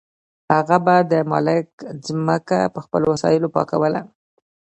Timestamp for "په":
2.73-2.79